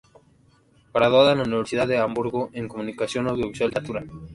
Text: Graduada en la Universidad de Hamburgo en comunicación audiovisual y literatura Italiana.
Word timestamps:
Graduada 0.95 1.33
en 1.33 1.37
la 1.37 1.43
Universidad 1.43 1.87
de 1.87 1.99
Hamburgo 1.99 2.49
en 2.53 2.67
comunicación 2.67 3.27
audiovisual 3.27 3.67
y 3.67 3.69
literatura 3.69 4.01
Italiana. 4.03 4.27